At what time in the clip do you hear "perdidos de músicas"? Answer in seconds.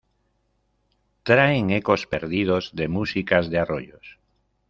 2.07-3.51